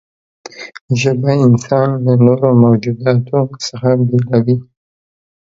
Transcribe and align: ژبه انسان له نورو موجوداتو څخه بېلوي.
ژبه 1.01 1.31
انسان 1.45 1.87
له 2.05 2.13
نورو 2.25 2.49
موجوداتو 2.63 3.39
څخه 3.65 3.89
بېلوي. 4.07 4.57